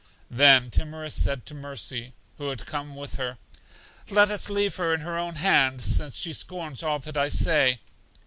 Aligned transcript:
Then 0.31 0.71
Timorous 0.71 1.13
said 1.13 1.45
to 1.45 1.53
Mercy 1.53 2.13
(who 2.39 2.49
had 2.49 2.65
come 2.65 2.95
with 2.95 3.17
her): 3.17 3.37
Let 4.09 4.31
us 4.31 4.49
leave 4.49 4.77
her 4.77 4.95
in 4.95 5.01
her 5.01 5.15
own 5.19 5.35
hands, 5.35 5.83
since 5.83 6.17
she 6.17 6.33
scorns 6.33 6.81
all 6.81 6.97
that 6.97 7.17
I 7.17 7.29
say. 7.29 7.81